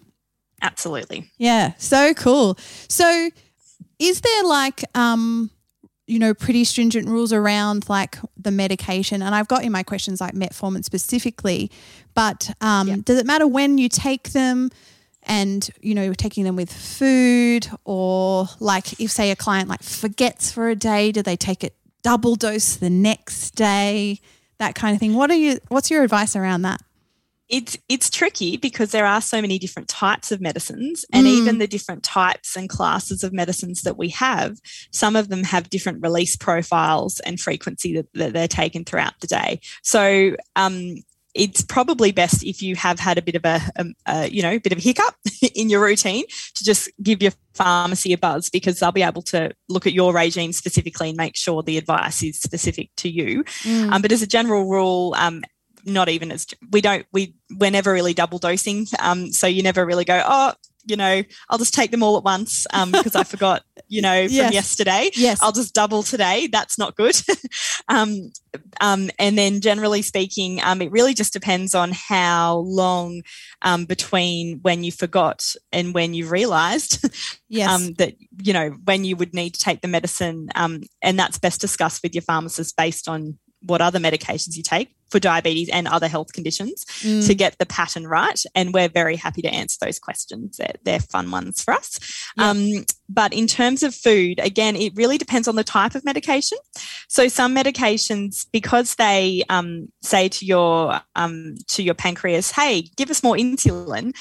Absolutely. 0.62 1.28
Yeah, 1.40 1.74
so 1.80 2.14
cool. 2.14 2.56
So 2.88 3.32
is 3.98 4.22
there 4.22 4.44
like 4.44 4.84
um 4.96 5.50
you 6.06 6.20
know 6.20 6.36
pretty 6.36 6.64
stringent 6.64 7.08
rules 7.08 7.34
around 7.34 7.90
like 7.90 8.20
the 8.38 8.52
medication 8.52 9.24
and 9.24 9.34
I've 9.34 9.48
got 9.48 9.64
in 9.64 9.72
my 9.72 9.82
questions 9.82 10.22
like 10.22 10.36
metformin 10.36 10.84
specifically, 10.84 11.72
but 12.14 12.52
um 12.62 13.02
does 13.02 13.18
it 13.18 13.26
matter 13.26 13.48
when 13.48 13.80
you 13.80 13.90
take 13.90 14.34
them? 14.34 14.70
And 15.28 15.70
you 15.82 15.94
know 15.94 16.04
you're 16.04 16.16
taking 16.16 16.44
them 16.44 16.56
with 16.56 16.72
food 16.72 17.68
or 17.84 18.48
like 18.60 19.00
if 19.00 19.12
say 19.12 19.30
a 19.30 19.36
client 19.36 19.70
like 19.70 19.84
forgets 19.84 20.52
for 20.52 20.70
a 20.70 20.76
day 20.76 21.12
do 21.12 21.22
they 21.22 21.36
take 21.36 21.64
it 21.64 21.76
double 22.08 22.36
dose 22.36 22.78
the 22.78 22.90
next 22.90 23.52
day? 23.52 24.22
That 24.60 24.76
kind 24.76 24.96
of 24.96 25.00
thing. 25.00 25.14
What 25.14 25.30
are 25.30 25.36
you 25.36 25.60
what's 25.68 25.92
your 25.92 26.04
advice 26.04 26.36
around 26.36 26.62
that? 26.62 26.82
It's 27.50 27.78
it's 27.88 28.10
tricky 28.10 28.58
because 28.58 28.92
there 28.92 29.06
are 29.06 29.22
so 29.22 29.42
many 29.42 29.60
different 29.60 29.90
types 29.90 30.32
of 30.32 30.42
medicines 30.42 31.06
and 31.14 31.28
mm. 31.28 31.30
even 31.30 31.60
the 31.60 31.68
different 31.68 32.04
types 32.04 32.56
and 32.56 32.68
classes 32.70 33.24
of 33.24 33.34
medicines 33.34 33.84
that 33.84 33.98
we 33.98 34.10
have 34.10 34.58
some 34.92 35.16
of 35.16 35.30
them 35.30 35.44
have 35.44 35.70
different 35.70 36.02
release 36.02 36.36
profiles 36.36 37.20
and 37.22 37.40
frequency 37.40 37.94
that, 37.96 38.08
that 38.14 38.34
they're 38.34 38.48
taken 38.48 38.84
throughout 38.84 39.14
the 39.22 39.28
day. 39.28 39.60
So 39.82 40.36
um, 40.56 40.96
it's 41.38 41.62
probably 41.62 42.12
best 42.12 42.44
if 42.44 42.62
you 42.62 42.76
have 42.76 43.00
had 43.00 43.18
a 43.18 43.22
bit 43.22 43.36
of 43.36 43.46
a, 43.46 43.62
a, 43.76 43.86
a, 44.08 44.28
you 44.30 44.42
know 44.42 44.60
bit 44.60 44.72
of 44.74 44.80
a 44.80 44.82
hiccup 44.82 45.16
in 45.56 45.70
your 45.70 45.82
routine 45.82 46.26
to 46.56 46.64
just 46.64 46.90
give 47.02 47.22
your 47.22 47.32
pharmacy 47.54 48.14
a 48.14 48.18
buzz 48.18 48.50
because 48.50 48.80
they'll 48.80 48.92
be 48.92 49.04
able 49.04 49.22
to 49.22 49.52
look 49.70 49.88
at 49.88 49.94
your 49.94 50.14
regime 50.14 50.52
specifically 50.52 51.10
and 51.10 51.18
make 51.18 51.36
sure 51.36 51.64
the 51.64 51.78
advice 51.78 52.24
is 52.24 52.40
specific 52.40 52.90
to 52.98 53.10
you. 53.10 53.44
Mm. 53.64 53.92
Um, 53.92 54.02
but 54.02 54.12
as 54.12 54.22
a 54.22 54.28
general 54.28 54.70
rule, 54.70 55.16
um, 55.18 55.44
not 55.86 56.10
even 56.10 56.32
as 56.32 56.48
we 56.72 56.82
don't 56.82 57.06
we 57.14 57.36
we're 57.52 57.72
never 57.72 57.94
really 57.94 58.14
double 58.14 58.40
dosing, 58.40 58.88
um, 59.00 59.32
so 59.32 59.48
you 59.48 59.64
never 59.64 59.86
really 59.86 60.06
go 60.06 60.22
oh 60.26 60.54
you 60.88 60.96
know, 60.96 61.22
I'll 61.50 61.58
just 61.58 61.74
take 61.74 61.92
them 61.92 62.02
all 62.02 62.18
at 62.18 62.24
once 62.24 62.66
um, 62.74 62.92
because 62.92 63.16
I 63.16 63.24
forgot, 63.24 63.64
you 63.88 64.02
know, 64.02 64.28
from 64.28 64.36
yes. 64.36 64.54
yesterday. 64.54 65.10
Yes. 65.14 65.40
I'll 65.42 65.52
just 65.52 65.74
double 65.74 66.02
today. 66.02 66.48
That's 66.48 66.78
not 66.78 66.96
good. 66.96 67.20
um, 67.90 68.32
um, 68.82 69.10
and 69.20 69.38
then 69.38 69.62
generally 69.62 70.02
speaking, 70.02 70.62
um, 70.64 70.82
it 70.82 70.92
really 70.92 71.14
just 71.14 71.34
depends 71.34 71.76
on 71.76 71.92
how 71.94 72.58
long 72.58 73.22
um, 73.62 73.86
between 73.86 74.60
when 74.62 74.84
you 74.84 74.92
forgot 74.92 75.54
and 75.72 75.94
when 75.94 76.14
you 76.14 76.28
realized 76.28 77.06
yes. 77.50 77.70
Um, 77.70 77.94
that, 77.96 78.16
you 78.42 78.54
know, 78.54 78.70
when 78.86 79.04
you 79.04 79.16
would 79.18 79.34
need 79.34 79.54
to 79.54 79.60
take 79.60 79.82
the 79.82 79.88
medicine. 79.88 80.50
and 80.56 81.20
that's 81.20 81.38
best 81.38 81.62
discussed 81.62 82.02
with 82.02 82.16
your 82.16 82.22
pharmacist 82.22 82.76
based 82.78 83.08
on 83.08 83.38
what 83.62 83.82
other 83.82 84.00
medications 84.00 84.56
you 84.56 84.64
take 84.64 84.97
for 85.10 85.20
diabetes 85.20 85.70
and 85.70 85.88
other 85.88 86.08
health 86.08 86.34
conditions 86.34 86.86
mm. 87.02 87.26
to 87.26 87.36
get 87.36 87.58
the 87.58 87.66
pattern 87.66 88.08
right. 88.08 88.42
And 88.56 88.74
we're 88.74 88.90
very 88.90 89.16
happy 89.16 89.42
to 89.42 89.54
answer 89.54 89.78
those 89.82 90.00
questions. 90.00 90.58
They're, 90.58 90.76
they're 90.84 91.00
fun 91.00 91.32
ones 91.32 91.64
for 91.64 91.74
us. 91.74 92.00
Yeah. 92.38 92.50
Um, 92.50 92.86
but 93.10 93.34
in 93.34 93.48
terms 93.48 93.84
of 93.84 93.96
food, 93.96 94.40
again, 94.40 94.76
it 94.76 94.94
really 94.96 95.18
depends 95.18 95.48
on 95.48 95.56
the 95.56 95.64
type 95.64 95.96
of 95.96 96.04
medication. 96.04 96.58
So 97.08 97.28
some 97.28 97.56
medications, 97.56 98.46
because 98.52 98.96
they 98.96 99.44
um, 99.50 99.88
say 100.02 100.28
to 100.30 100.46
your 100.46 101.00
um, 101.16 101.56
to 101.68 101.84
your 101.84 101.94
pancreas, 101.94 102.52
"Hey, 102.52 102.90
give 102.98 103.10
us 103.10 103.24
more 103.24 103.36
insulin," 103.36 104.14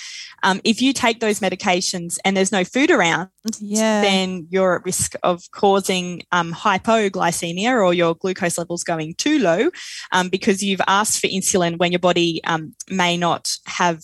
um, 0.45 0.61
if 0.62 0.81
you 0.81 0.93
take 0.93 1.21
those 1.21 1.40
medications 1.40 2.19
and 2.25 2.37
there's 2.37 2.52
no 2.52 2.64
food 2.64 2.90
around, 2.90 3.28
yeah. 3.59 4.02
then 4.02 4.47
you're 4.50 4.76
at 4.76 4.85
risk 4.85 5.14
of 5.23 5.43
causing 5.50 6.23
um, 6.31 6.52
hypoglycemia 6.52 7.73
or 7.73 7.93
your 7.93 8.14
glucose 8.14 8.57
levels 8.57 8.85
going 8.85 9.14
too 9.14 9.40
low 9.40 9.71
um, 10.12 10.28
because 10.28 10.62
you've 10.62 10.81
asked 10.87 11.21
for 11.21 11.26
insulin 11.26 11.78
when 11.78 11.90
your 11.90 11.99
body 11.99 12.40
um, 12.45 12.75
may 12.88 13.16
not 13.16 13.57
have 13.66 14.02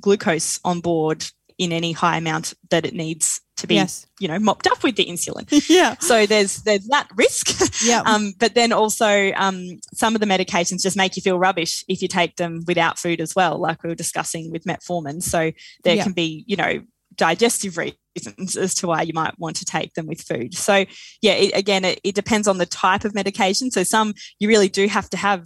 glucose 0.00 0.60
on 0.64 0.78
board 0.80 1.26
in 1.58 1.72
any 1.72 1.90
high 1.90 2.16
amount 2.16 2.54
that 2.70 2.86
it 2.86 2.94
needs 2.94 3.40
to 3.58 3.66
be 3.66 3.74
Yes. 3.74 4.06
you 4.18 4.26
know 4.28 4.38
mopped 4.38 4.66
up 4.66 4.82
with 4.82 4.96
the 4.96 5.04
insulin 5.06 5.46
yeah. 5.68 5.96
so 6.00 6.26
there's 6.26 6.62
there's 6.62 6.86
that 6.88 7.08
risk 7.16 7.48
Yeah. 7.84 8.02
um, 8.06 8.32
but 8.38 8.54
then 8.54 8.72
also 8.72 9.30
um, 9.32 9.60
some 9.94 10.14
of 10.14 10.20
the 10.20 10.26
medications 10.26 10.82
just 10.82 10.96
make 10.96 11.16
you 11.16 11.22
feel 11.22 11.38
rubbish 11.38 11.84
if 11.88 12.00
you 12.02 12.08
take 12.08 12.36
them 12.36 12.62
without 12.66 12.98
food 12.98 13.20
as 13.20 13.34
well 13.36 13.58
like 13.60 13.82
we 13.82 13.88
were 13.90 13.94
discussing 13.94 14.50
with 14.50 14.64
metformin 14.64 15.22
so 15.22 15.52
there 15.84 15.96
Yeah. 15.96 16.02
can 16.04 16.12
be 16.12 16.44
you 16.46 16.56
know 16.56 16.80
digestive 17.16 17.76
reasons 17.76 18.56
as 18.56 18.74
to 18.74 18.86
why 18.86 19.02
you 19.02 19.12
might 19.12 19.36
want 19.38 19.56
to 19.56 19.64
take 19.64 19.92
them 19.94 20.06
with 20.06 20.20
food 20.20 20.54
so 20.54 20.84
yeah 21.20 21.32
it, 21.32 21.50
again 21.56 21.84
it, 21.84 22.00
it 22.04 22.14
depends 22.14 22.46
on 22.46 22.58
the 22.58 22.66
type 22.66 23.04
of 23.04 23.12
medication 23.14 23.70
so 23.72 23.82
some 23.82 24.14
you 24.38 24.46
really 24.48 24.68
do 24.68 24.86
have 24.86 25.10
to 25.10 25.16
have 25.16 25.44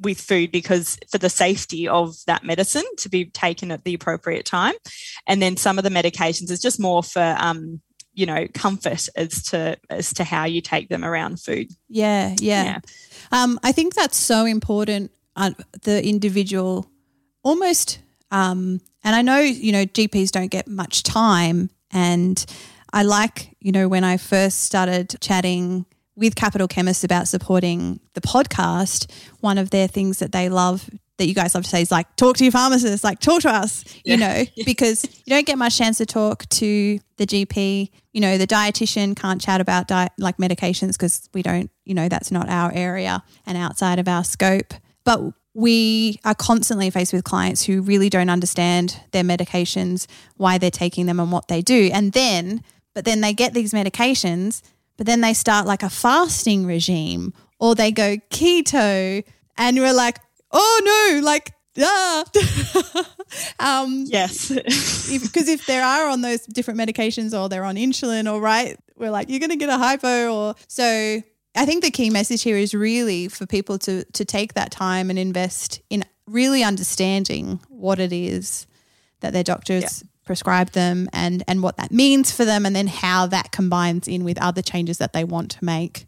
with 0.00 0.20
food 0.20 0.50
because 0.50 0.98
for 1.10 1.18
the 1.18 1.28
safety 1.28 1.86
of 1.86 2.14
that 2.26 2.44
medicine 2.44 2.84
to 2.96 3.08
be 3.08 3.26
taken 3.26 3.70
at 3.70 3.84
the 3.84 3.94
appropriate 3.94 4.46
time 4.46 4.74
and 5.26 5.42
then 5.42 5.56
some 5.56 5.78
of 5.78 5.84
the 5.84 5.90
medications 5.90 6.50
is 6.50 6.60
just 6.60 6.80
more 6.80 7.02
for 7.02 7.36
um, 7.38 7.80
you 8.14 8.26
know 8.26 8.46
comfort 8.54 9.08
as 9.16 9.42
to 9.44 9.76
as 9.88 10.12
to 10.12 10.24
how 10.24 10.44
you 10.44 10.60
take 10.60 10.88
them 10.88 11.04
around 11.04 11.40
food 11.40 11.68
Yeah, 11.88 12.34
yeah. 12.38 12.64
Yeah. 12.64 12.78
Um, 13.32 13.58
I 13.62 13.72
think 13.72 13.94
that's 13.94 14.16
so 14.16 14.44
important. 14.44 15.10
Uh, 15.36 15.52
the 15.82 16.04
individual, 16.06 16.90
almost, 17.42 18.00
um, 18.30 18.80
and 19.04 19.16
I 19.16 19.22
know 19.22 19.38
you 19.38 19.72
know 19.72 19.84
GPs 19.84 20.30
don't 20.30 20.50
get 20.50 20.68
much 20.68 21.02
time, 21.02 21.70
and 21.92 22.44
I 22.92 23.04
like 23.04 23.56
you 23.60 23.72
know 23.72 23.88
when 23.88 24.04
I 24.04 24.16
first 24.16 24.62
started 24.62 25.16
chatting 25.20 25.86
with 26.20 26.36
Capital 26.36 26.68
Chemists 26.68 27.02
about 27.02 27.26
supporting 27.26 27.98
the 28.14 28.20
podcast, 28.20 29.10
one 29.40 29.58
of 29.58 29.70
their 29.70 29.88
things 29.88 30.18
that 30.20 30.30
they 30.30 30.48
love. 30.48 30.88
That 31.16 31.26
you 31.26 31.34
guys 31.34 31.54
love 31.54 31.64
to 31.64 31.68
say 31.70 31.82
is 31.82 31.90
like 31.90 32.14
talk 32.16 32.36
to 32.38 32.44
your 32.44 32.50
pharmacist, 32.52 33.04
like 33.04 33.18
talk 33.18 33.42
to 33.42 33.50
us, 33.50 33.84
you 34.04 34.16
Yeah. 34.16 34.16
know, 34.16 34.44
because 34.64 35.04
you 35.04 35.30
don't 35.34 35.44
get 35.44 35.58
much 35.58 35.76
chance 35.76 35.98
to 35.98 36.06
talk 36.06 36.48
to 36.48 36.98
the 37.18 37.26
GP. 37.26 37.90
You 38.14 38.20
know, 38.22 38.38
the 38.38 38.46
dietitian 38.46 39.14
can't 39.14 39.38
chat 39.38 39.60
about 39.60 39.86
diet 39.86 40.12
like 40.16 40.38
medications 40.38 40.92
because 40.92 41.28
we 41.34 41.42
don't, 41.42 41.70
you 41.84 41.92
know, 41.94 42.08
that's 42.08 42.30
not 42.30 42.48
our 42.48 42.72
area 42.72 43.22
and 43.44 43.58
outside 43.58 43.98
of 43.98 44.08
our 44.08 44.24
scope. 44.24 44.72
But 45.04 45.20
we 45.52 46.18
are 46.24 46.34
constantly 46.34 46.88
faced 46.88 47.12
with 47.12 47.24
clients 47.24 47.64
who 47.64 47.82
really 47.82 48.08
don't 48.08 48.30
understand 48.30 48.98
their 49.10 49.24
medications, 49.24 50.06
why 50.38 50.56
they're 50.56 50.70
taking 50.70 51.04
them, 51.04 51.20
and 51.20 51.30
what 51.30 51.48
they 51.48 51.60
do. 51.60 51.90
And 51.92 52.12
then, 52.12 52.62
but 52.94 53.04
then 53.04 53.20
they 53.20 53.34
get 53.34 53.52
these 53.52 53.72
medications, 53.74 54.62
but 55.00 55.06
then 55.06 55.22
they 55.22 55.32
start 55.32 55.66
like 55.66 55.82
a 55.82 55.88
fasting 55.88 56.66
regime 56.66 57.32
or 57.58 57.74
they 57.74 57.90
go 57.90 58.18
keto, 58.30 59.24
and 59.56 59.78
we're 59.78 59.94
like, 59.94 60.18
oh 60.52 61.16
no, 61.16 61.24
like, 61.24 61.54
ah. 61.78 62.22
um, 63.82 64.04
yes 64.06 64.50
because 64.50 65.48
if, 65.48 65.64
they 65.64 65.78
are 65.78 66.10
on 66.10 66.20
those 66.20 66.42
different 66.42 66.78
medications 66.78 67.32
or 67.32 67.48
they're 67.48 67.64
on 67.64 67.76
insulin 67.76 68.30
or 68.30 68.42
right, 68.42 68.78
we're 68.94 69.10
like, 69.10 69.30
you're 69.30 69.38
going 69.38 69.48
to 69.48 69.56
get 69.56 69.70
a 69.70 69.78
hypo 69.78 70.34
or 70.34 70.54
so. 70.68 71.22
I 71.54 71.64
think 71.64 71.82
the 71.82 71.90
key 71.90 72.10
message 72.10 72.42
here 72.42 72.58
is 72.58 72.74
really 72.74 73.28
for 73.28 73.46
people 73.46 73.78
to 73.78 74.04
to 74.04 74.24
take 74.26 74.52
that 74.52 74.70
time 74.70 75.08
and 75.08 75.18
invest 75.18 75.80
in 75.88 76.04
really 76.26 76.62
understanding 76.62 77.58
what 77.70 78.00
it 78.00 78.12
is 78.12 78.66
that 79.20 79.32
their 79.32 79.44
doctors 79.44 80.04
prescribe 80.30 80.70
them 80.70 81.08
and 81.12 81.42
and 81.48 81.60
what 81.60 81.76
that 81.76 81.90
means 81.90 82.30
for 82.30 82.44
them 82.44 82.64
and 82.64 82.76
then 82.76 82.86
how 82.86 83.26
that 83.26 83.50
combines 83.50 84.06
in 84.06 84.22
with 84.22 84.40
other 84.40 84.62
changes 84.62 84.98
that 84.98 85.12
they 85.12 85.24
want 85.24 85.50
to 85.50 85.64
make. 85.64 86.06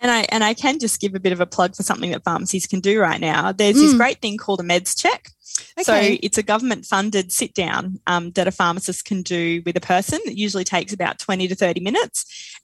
and 0.00 0.10
i 0.10 0.20
and 0.34 0.42
i 0.42 0.54
can 0.54 0.78
just 0.78 0.98
give 1.02 1.14
a 1.14 1.20
bit 1.20 1.34
of 1.36 1.40
a 1.40 1.46
plug 1.56 1.76
for 1.76 1.82
something 1.82 2.10
that 2.10 2.24
pharmacies 2.24 2.66
can 2.66 2.80
do 2.80 2.94
right 3.08 3.20
now. 3.20 3.52
There's 3.52 3.76
this 3.82 3.92
Mm. 3.92 3.98
great 4.02 4.20
thing 4.22 4.36
called 4.38 4.60
a 4.60 4.62
meds 4.72 4.92
check. 5.02 5.20
So 5.82 5.94
it's 6.26 6.38
a 6.38 6.42
government 6.42 6.86
funded 6.86 7.26
sit 7.40 7.52
down 7.54 8.00
um, 8.12 8.24
that 8.32 8.48
a 8.48 8.50
pharmacist 8.60 9.04
can 9.04 9.20
do 9.22 9.62
with 9.66 9.76
a 9.76 9.80
person. 9.92 10.18
It 10.24 10.36
usually 10.46 10.64
takes 10.64 10.92
about 10.94 11.18
20 11.18 11.46
to 11.48 11.54
30 11.54 11.80
minutes. 11.88 12.16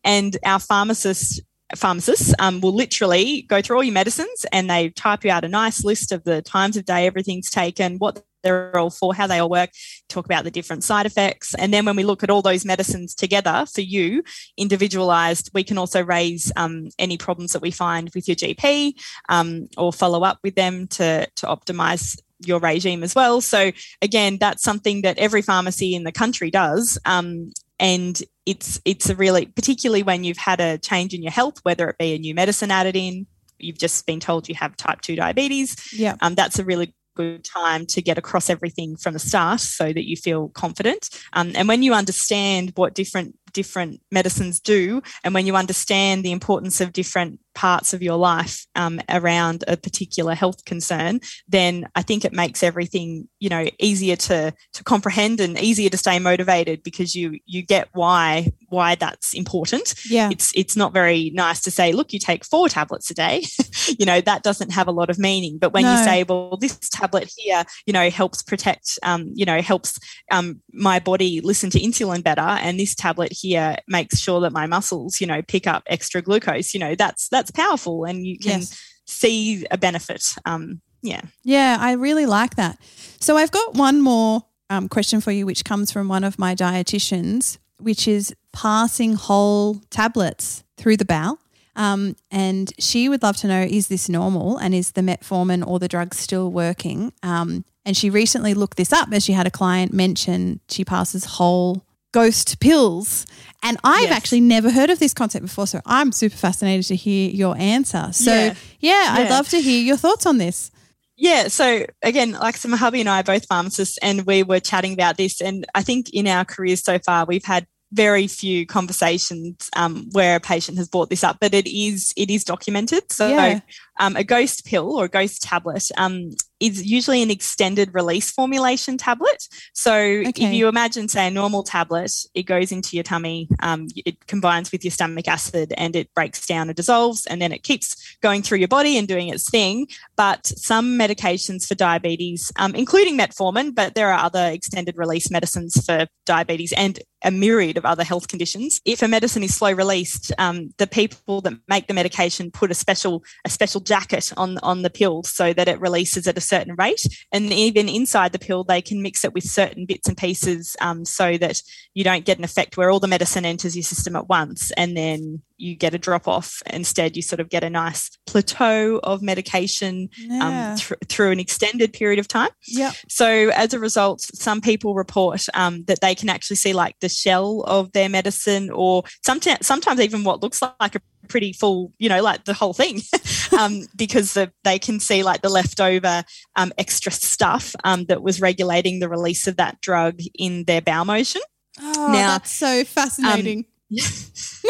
And 0.03 0.37
our 0.45 0.59
pharmacists 0.59 1.41
pharmacists 1.77 2.35
um, 2.39 2.61
will 2.61 2.75
literally 2.75 3.43
go 3.43 3.63
through 3.63 3.77
all 3.77 3.85
your 3.85 3.95
medicines 3.95 4.47
and 4.53 4.69
they 4.69 4.91
type 4.91 5.25
you 5.25 5.31
out 5.31 5.45
a 5.45 5.49
nice 5.49 5.85
list 5.85 6.13
of 6.13 6.25
the 6.25 6.43
times 6.43 6.77
of 6.77 6.85
day 6.85 7.07
everything's 7.07 7.51
taken 7.51 7.97
what 7.99 8.23
they're 8.43 8.77
all 8.77 8.91
for 8.91 9.15
how 9.15 9.27
they 9.27 9.39
all 9.39 9.51
work 9.51 9.71
talk 10.09 10.25
about 10.25 10.45
the 10.45 10.51
different 10.51 10.83
side 10.83 11.07
effects 11.07 11.55
and 11.55 11.75
then 11.75 11.85
when 11.85 11.97
we 11.97 12.05
look 12.05 12.23
at 12.23 12.31
all 12.31 12.41
those 12.43 12.65
medicines 12.65 13.15
together 13.15 13.67
for 13.73 13.83
you 13.83 14.23
individualized 14.57 15.51
we 15.53 15.63
can 15.63 15.77
also 15.77 16.03
raise 16.03 16.51
um, 16.57 16.89
any 16.99 17.19
problems 17.19 17.53
that 17.53 17.63
we 17.63 17.71
find 17.71 18.11
with 18.15 18.27
your 18.27 18.37
gp 18.37 18.93
um, 19.29 19.69
or 19.77 19.93
follow 19.93 20.23
up 20.23 20.39
with 20.43 20.55
them 20.55 20.87
to 20.87 21.27
to 21.37 21.47
optimize 21.47 22.19
your 22.47 22.59
regime 22.59 23.03
as 23.03 23.15
well. 23.15 23.41
So 23.41 23.71
again, 24.03 24.39
that's 24.39 24.63
something 24.63 25.03
that 25.03 25.19
every 25.19 25.43
pharmacy 25.43 25.95
in 25.95 26.05
the 26.05 26.13
country 26.13 26.51
does. 26.51 26.99
Um, 27.05 27.53
and 27.81 28.23
it's 28.47 28.81
it's 28.85 29.09
a 29.09 29.17
really 29.17 29.47
particularly 29.47 30.05
when 30.05 30.23
you've 30.23 30.37
had 30.37 30.61
a 30.61 30.79
change 30.79 31.15
in 31.15 31.23
your 31.23 31.33
health, 31.33 31.59
whether 31.65 31.89
it 31.89 31.99
be 31.99 32.15
a 32.15 32.19
new 32.19 32.35
medicine 32.35 32.71
added 32.71 32.95
in, 32.95 33.27
you've 33.59 33.79
just 33.79 34.07
been 34.07 34.21
told 34.21 34.49
you 34.49 34.55
have 34.55 34.77
type 34.77 35.01
two 35.01 35.17
diabetes. 35.17 35.93
Yeah. 35.93 36.15
Um, 36.21 36.35
that's 36.35 36.59
a 36.59 36.65
really 36.65 36.95
good 37.17 37.45
time 37.45 37.87
to 37.87 38.01
get 38.01 38.19
across 38.19 38.49
everything 38.49 38.97
from 38.97 39.15
the 39.15 39.19
start 39.19 39.61
so 39.61 39.93
that 39.93 40.09
you 40.09 40.17
feel 40.17 40.49
confident. 40.51 41.09
Um, 41.33 41.53
and 41.55 41.67
when 41.67 41.83
you 41.83 41.93
understand 41.93 42.73
what 42.77 42.95
different 42.95 43.37
different 43.53 44.01
medicines 44.11 44.61
do, 44.61 45.03
and 45.25 45.35
when 45.35 45.47
you 45.47 45.57
understand 45.57 46.25
the 46.25 46.33
importance 46.33 46.81
of 46.81 46.93
different 46.93 47.41
parts 47.55 47.93
of 47.93 48.01
your 48.01 48.17
life 48.17 48.67
um, 48.77 49.01
around 49.09 49.65
a 49.67 49.77
particular 49.77 50.35
health 50.35 50.65
concern, 50.65 51.21
then 51.49 51.89
I 51.97 52.03
think 52.03 52.25
it 52.25 52.33
makes 52.33 52.63
everything 52.63 53.29
you 53.41 53.49
know 53.49 53.67
easier 53.79 54.17
to 54.17 54.53
to 54.73 54.85
comprehend 54.85 55.41
and 55.41 55.59
easier 55.59 55.91
to 55.91 55.97
stay 55.97 56.19
motivated 56.19 56.83
because 56.83 57.15
you 57.15 57.39
you 57.47 57.63
get 57.63 57.89
why 57.93 58.53
why 58.69 58.95
that's 58.95 59.35
important. 59.35 59.95
Yeah. 60.09 60.31
It's 60.31 60.53
it's 60.55 60.77
not 60.77 60.93
very 60.93 61.31
nice 61.35 61.61
to 61.63 61.71
say, 61.71 61.93
look, 61.93 62.13
you 62.13 62.19
take 62.19 62.45
four 62.45 62.69
tablets 62.69 63.11
a 63.11 63.15
day. 63.15 63.43
you 63.99 64.07
know 64.07 64.21
that 64.21 64.43
doesn't 64.43 64.71
have 64.73 64.89
a 64.89 64.93
lot 64.93 65.11
of 65.11 65.19
meaning. 65.19 65.59
But 65.59 65.73
when 65.73 65.85
No. 65.85 65.93
you 65.93 66.05
say, 66.05 66.23
well, 66.23 66.57
this 66.57 66.79
tablet 66.91 67.31
here, 67.37 67.65
you 67.87 67.93
know, 67.93 68.11
helps 68.11 68.43
protect, 68.43 68.99
um, 69.03 69.33
you 69.35 69.45
know, 69.45 69.61
helps 69.61 69.99
um, 70.31 70.61
my 70.73 70.99
body 70.99 71.41
listen 71.41 71.71
to 71.71 71.81
insulin 71.81 72.23
better, 72.23 72.41
and 72.41 72.79
this 72.79 72.95
tablet 72.95 73.33
here 73.41 73.77
makes 73.89 74.19
sure 74.19 74.41
that 74.41 74.53
my 74.53 74.67
muscles, 74.67 75.21
you 75.21 75.27
know, 75.27 75.43
pick 75.43 75.67
up 75.67 75.83
extra 75.87 76.23
glucose. 76.23 76.75
You 76.75 76.81
know, 76.81 76.95
that's 76.95 77.29
that's 77.29 77.51
powerful, 77.51 78.05
and 78.05 78.27
you 78.27 78.39
can 78.39 78.61
Yes. 78.61 78.81
see 79.07 79.67
a 79.71 79.79
benefit. 79.79 80.35
Um, 80.45 80.81
yeah. 81.03 81.23
Yeah, 81.45 81.77
I 81.81 81.93
really 81.93 82.27
like 82.27 82.57
that. 82.57 82.79
So 83.21 83.37
I've 83.37 83.51
got 83.51 83.75
one 83.75 84.01
more 84.01 84.43
um, 84.69 84.89
question 84.89 85.21
for 85.21 85.33
you, 85.33 85.47
which 85.47 85.65
comes 85.65 85.91
from 85.91 86.09
one 86.09 86.25
of 86.25 86.39
my 86.39 86.55
dietitians, 86.55 87.59
which 87.79 88.07
is 88.07 88.35
passing 88.53 89.15
whole 89.15 89.77
tablets 89.91 90.63
through 90.77 90.97
the 90.99 91.05
bowel. 91.05 91.39
Um, 91.77 92.17
and 92.31 92.73
she 92.79 93.09
would 93.09 93.23
love 93.23 93.37
to 93.39 93.47
know 93.47 93.63
is 93.63 93.89
this 93.89 94.09
normal 94.09 94.59
and 94.59 94.75
is 94.75 94.93
the 94.93 95.01
metformin 95.01 95.67
or 95.67 95.79
the 95.79 95.89
drug 95.89 96.15
still 96.15 96.51
working? 96.51 97.13
Um, 97.23 97.65
and 97.87 97.97
she 97.97 98.11
recently 98.11 98.53
looked 98.55 98.77
this 98.77 98.93
up 98.93 99.09
as 99.13 99.25
she 99.25 99.33
had 99.33 99.47
a 99.47 99.51
client 99.51 99.93
mention 99.95 100.61
she 100.69 100.85
passes 100.85 101.25
whole 101.25 101.83
ghost 102.13 102.61
pills. 102.61 103.27
And 103.63 103.77
I've 103.85 104.05
Yes. 104.05 104.13
actually 104.13 104.41
never 104.41 104.71
heard 104.71 104.89
of 104.91 104.99
this 104.99 105.13
concept 105.13 105.45
before. 105.45 105.67
So 105.67 105.81
I'm 105.85 106.13
super 106.13 106.37
fascinated 106.37 106.87
to 106.87 106.97
hear 106.97 107.31
your 107.31 107.57
answer. 107.59 108.09
So, 108.13 108.33
yeah, 108.35 108.55
Yeah. 108.81 109.15
I'd 109.19 109.31
love 109.31 109.49
to 109.51 109.61
hear 109.61 109.81
your 109.83 109.97
thoughts 109.99 110.25
on 110.27 110.39
this. 110.39 110.71
Yeah. 111.17 111.49
So 111.49 111.85
again, 112.03 112.33
like 112.33 112.57
so 112.57 112.69
my 112.69 112.79
hubby 112.79 113.01
and 113.01 113.09
I 113.09 113.21
are 113.21 113.25
both 113.25 113.45
pharmacists 113.47 113.99
and 113.99 114.25
we 114.25 114.43
were 114.43 114.61
chatting 114.61 114.95
about 114.95 115.19
this. 115.19 115.43
And 115.43 115.67
I 115.75 115.83
think 115.83 116.09
in 116.11 116.27
our 116.27 116.47
careers 116.47 116.83
so 116.83 116.99
far, 116.99 117.27
we've 117.27 117.45
had 117.45 117.67
very 117.93 118.27
few 118.27 118.65
conversations 118.67 119.69
um, 119.77 120.09
where 120.13 120.37
a 120.37 120.41
patient 120.41 120.79
has 120.79 120.89
brought 120.89 121.11
this 121.11 121.23
up, 121.25 121.37
but 121.41 121.53
it 121.53 121.67
is 121.67 122.15
it 122.17 122.31
is 122.31 122.45
documented. 122.45 123.13
So 123.13 123.29
Yeah. 123.29 123.61
um, 123.99 124.17
a 124.17 124.25
ghost 124.25 124.65
pill 124.65 124.93
or 124.97 125.05
a 125.05 125.09
ghost 125.09 125.43
tablet 125.43 125.87
um, 125.99 126.31
is 126.61 126.85
usually 126.87 127.23
an 127.23 127.31
extended 127.31 127.95
release 127.95 128.31
formulation 128.31 128.97
tablet. 128.99 129.49
So 129.73 129.95
Okay. 129.95 130.45
if 130.45 130.53
you 130.53 130.69
imagine, 130.69 131.09
say, 131.09 131.27
a 131.27 131.31
normal 131.31 131.63
tablet, 131.63 132.13
it 132.35 132.45
goes 132.45 132.71
into 132.71 132.97
your 132.97 133.03
tummy, 133.03 133.49
um, 133.61 133.89
it 133.97 134.27
combines 134.27 134.71
with 134.71 134.85
your 134.85 134.91
stomach 134.91 135.27
acid 135.27 135.73
and 135.77 135.97
it 135.97 136.13
breaks 136.15 136.47
down 136.47 136.69
and 136.69 136.77
dissolves, 136.77 137.27
and 137.27 137.41
then 137.41 137.53
it 137.53 137.63
keeps 137.63 138.17
going 138.21 138.43
through 138.43 138.59
your 138.59 138.69
body 138.69 138.97
and 138.99 139.09
doing 139.09 139.29
its 139.29 139.49
thing. 139.49 139.87
But 140.17 140.47
some 140.47 140.99
medications 140.99 141.67
for 141.67 141.75
diabetes, 141.75 142.53
um, 142.57 142.75
including 142.75 143.17
metformin, 143.19 143.75
but 143.75 143.95
there 143.95 144.13
are 144.13 144.25
other 144.25 144.47
extended 144.49 144.97
release 144.97 145.31
medicines 145.31 145.85
for 145.85 146.07
diabetes 146.27 146.73
and 146.73 147.01
a 147.23 147.31
myriad 147.31 147.77
of 147.77 147.85
other 147.85 148.05
health 148.05 148.29
conditions. 148.29 148.81
If 148.85 149.03
a 149.03 149.09
medicine 149.09 149.43
is 149.43 149.55
slow 149.55 149.73
released, 149.73 150.33
um, 150.39 150.73
the 150.79 150.87
people 150.87 151.43
that 151.43 151.53
make 151.69 151.87
the 151.87 151.93
medication 151.95 152.51
put 152.51 152.71
a 152.71 152.75
special 152.75 153.23
a 153.45 153.51
special 153.51 153.81
jacket 153.81 154.33
on 154.37 154.59
on 154.63 154.83
the 154.83 154.91
pill 154.91 155.23
so 155.23 155.53
that 155.53 155.69
it 155.69 155.81
releases 155.81 156.27
at 156.27 156.39
a 156.39 156.41
certain 156.51 156.75
rate. 156.77 157.03
And 157.33 157.53
even 157.53 157.89
inside 157.89 158.33
the 158.33 158.39
pill, 158.47 158.65
they 158.65 158.83
can 158.83 159.03
mix 159.03 159.25
it 159.25 159.33
with 159.33 159.45
certain 159.45 159.87
bits 159.87 160.09
and 160.09 160.17
pieces 160.17 160.77
um, 160.81 161.05
so 161.05 161.39
that 161.39 161.63
you 161.95 162.05
don't 162.05 162.25
get 162.25 162.39
an 162.39 162.45
effect 162.45 162.77
where 162.77 162.91
all 162.91 163.01
the 163.01 163.07
medicine 163.17 163.45
enters 163.45 163.75
your 163.77 163.83
system 163.83 164.17
at 164.17 164.29
once 164.29 164.71
and 164.73 164.97
then 164.97 165.43
you 165.57 165.77
get 165.77 165.95
a 165.95 165.99
drop 165.99 166.27
off. 166.27 166.63
Instead, 166.73 167.17
you 167.17 167.23
sort 167.23 167.41
of 167.41 167.49
get 167.51 167.63
a 167.63 167.71
nice 167.71 168.11
plateau 168.27 168.99
of 169.03 169.23
medication 169.23 170.09
um, 170.31 170.37
Yeah. 170.41 170.71
um, 170.73 170.77
thr- 170.77 170.95
through 171.07 171.31
an 171.33 171.41
extended 171.41 171.93
period 171.93 172.19
of 172.19 172.27
time. 172.27 172.49
Yep. 172.69 172.95
So, 173.09 173.51
as 173.55 173.75
a 173.75 173.79
result, 173.79 174.21
some 174.23 174.61
people 174.61 174.95
report 174.95 175.45
um, 175.55 175.85
that 175.85 176.01
they 176.01 176.15
can 176.15 176.29
actually 176.31 176.57
see 176.57 176.73
like 176.73 176.97
the 177.01 177.09
shell 177.11 177.63
of 177.67 177.93
their 177.93 178.09
medicine, 178.09 178.71
or 178.71 179.05
sometimes, 179.25 179.67
sometimes 179.67 180.01
even 180.01 180.25
what 180.25 180.43
looks 180.43 180.63
like 180.63 180.95
a 180.95 181.01
pretty 181.31 181.55
full, 181.55 181.93
you 181.99 182.09
know, 182.11 182.21
like 182.23 182.45
the 182.45 182.53
whole 182.53 182.75
thing, 182.75 183.01
um, 183.59 183.87
because 183.97 184.35
the, 184.35 184.53
they 184.65 184.79
can 184.79 185.01
see 185.01 185.23
like 185.23 185.41
the 185.41 185.49
leftover 185.49 186.25
um, 186.57 186.73
extra 186.77 187.11
stuff 187.13 187.75
um, 187.85 188.05
that 188.07 188.23
was 188.23 188.41
regulating 188.41 188.99
the 188.99 189.09
release 189.09 189.47
of 189.47 189.57
that 189.57 189.81
drug 189.81 190.19
in 190.39 190.65
their 190.65 190.83
bowel 190.83 191.07
motion. 191.07 191.41
Oh, 191.81 192.11
Now, 192.13 192.33
that's 192.33 192.51
so 192.51 192.85
fascinating. 192.85 193.65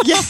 yeah, 0.05 0.23